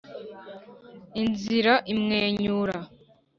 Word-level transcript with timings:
inzira 1.21 1.73
imwenyura 1.93 2.77